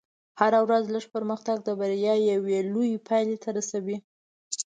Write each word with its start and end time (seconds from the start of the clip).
هره 0.39 0.59
ورځ 0.65 0.83
لږ 0.95 1.05
پرمختګ 1.15 1.57
د 1.63 1.69
بریا 1.79 2.15
یوې 2.31 2.59
لوېې 2.73 2.99
پایلې 3.07 3.37
ته 3.43 3.49
رسوي. 3.57 3.97